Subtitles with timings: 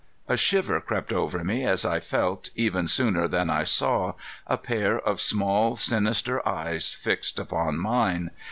[0.27, 4.13] A shiver crept over me as I felt, even sooner than I saw,
[4.47, 8.31] a pair of small sinister eyes fixed upon mine.